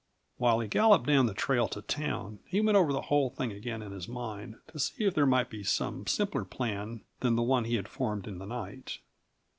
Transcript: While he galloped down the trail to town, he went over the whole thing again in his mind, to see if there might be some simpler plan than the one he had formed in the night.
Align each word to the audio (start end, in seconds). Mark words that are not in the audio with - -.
While 0.37 0.61
he 0.61 0.67
galloped 0.67 1.05
down 1.05 1.27
the 1.27 1.35
trail 1.35 1.67
to 1.67 1.83
town, 1.83 2.39
he 2.47 2.59
went 2.59 2.75
over 2.75 2.91
the 2.91 3.01
whole 3.03 3.29
thing 3.29 3.51
again 3.51 3.83
in 3.83 3.91
his 3.91 4.07
mind, 4.07 4.55
to 4.69 4.79
see 4.79 5.03
if 5.05 5.13
there 5.13 5.27
might 5.27 5.51
be 5.51 5.61
some 5.63 6.07
simpler 6.07 6.43
plan 6.43 7.01
than 7.19 7.35
the 7.35 7.43
one 7.43 7.65
he 7.65 7.75
had 7.75 7.87
formed 7.87 8.25
in 8.25 8.39
the 8.39 8.47
night. 8.47 8.97